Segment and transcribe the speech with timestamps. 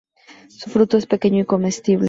[0.49, 1.99] Su fruto es pequeño y comestible.